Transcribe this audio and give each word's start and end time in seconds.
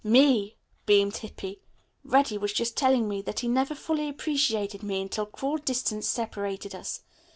"Me," 0.03 0.57
beamed 0.87 1.17
Hippy. 1.17 1.61
"Reddy 2.03 2.35
was 2.35 2.53
just 2.53 2.75
telling 2.75 3.07
me 3.07 3.21
that 3.21 3.41
he 3.41 3.47
never 3.47 3.75
fully 3.75 4.09
appreciated 4.09 4.81
me 4.81 4.99
until 4.99 5.27
cruel 5.27 5.57
distance 5.59 6.07
separated 6.07 6.73
us. 6.73 7.01